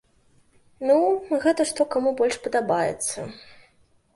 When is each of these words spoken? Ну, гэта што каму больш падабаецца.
Ну, 0.91 0.95
гэта 1.45 1.67
што 1.73 1.81
каму 1.97 2.15
больш 2.23 2.35
падабаецца. 2.49 3.31